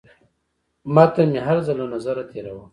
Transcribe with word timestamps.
متن 0.93 1.27
مې 1.33 1.41
هر 1.47 1.57
ځل 1.65 1.77
له 1.81 1.85
نظره 1.93 2.23
تېراوه. 2.29 2.65